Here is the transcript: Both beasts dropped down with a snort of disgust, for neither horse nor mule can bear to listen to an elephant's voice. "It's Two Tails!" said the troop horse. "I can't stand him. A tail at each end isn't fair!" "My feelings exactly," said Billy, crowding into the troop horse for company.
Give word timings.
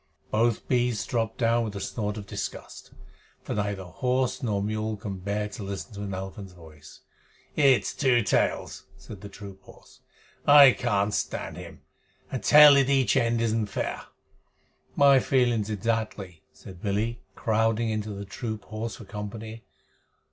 Both 0.31 0.67
beasts 0.67 1.05
dropped 1.05 1.37
down 1.37 1.63
with 1.63 1.75
a 1.75 1.79
snort 1.79 2.17
of 2.17 2.25
disgust, 2.25 2.91
for 3.43 3.53
neither 3.53 3.83
horse 3.83 4.41
nor 4.41 4.59
mule 4.63 4.97
can 4.97 5.19
bear 5.19 5.47
to 5.49 5.61
listen 5.61 5.93
to 5.93 6.01
an 6.01 6.11
elephant's 6.15 6.53
voice. 6.53 7.01
"It's 7.55 7.93
Two 7.93 8.23
Tails!" 8.23 8.87
said 8.97 9.21
the 9.21 9.29
troop 9.29 9.61
horse. 9.61 10.01
"I 10.47 10.71
can't 10.71 11.13
stand 11.13 11.55
him. 11.57 11.81
A 12.31 12.39
tail 12.39 12.75
at 12.77 12.89
each 12.89 13.15
end 13.15 13.41
isn't 13.41 13.67
fair!" 13.67 14.05
"My 14.95 15.19
feelings 15.19 15.69
exactly," 15.69 16.41
said 16.51 16.81
Billy, 16.81 17.21
crowding 17.35 17.89
into 17.91 18.09
the 18.09 18.25
troop 18.25 18.63
horse 18.65 18.95
for 18.95 19.05
company. 19.05 19.65